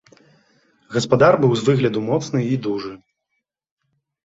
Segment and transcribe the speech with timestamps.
[0.95, 2.93] Гаспадар быў з выгляду моцны і дужы.